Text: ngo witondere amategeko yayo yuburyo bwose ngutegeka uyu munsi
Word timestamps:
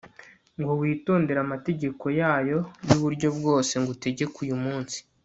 ngo 0.59 0.71
witondere 0.81 1.39
amategeko 1.45 2.05
yayo 2.19 2.59
yuburyo 2.87 3.27
bwose 3.37 3.73
ngutegeka 3.81 4.35
uyu 4.47 4.57
munsi 4.65 4.97